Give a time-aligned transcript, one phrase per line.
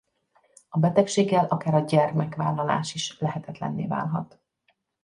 [0.69, 4.39] A betegséggel akár a gyermekvállalás is lehetetlenné válhat.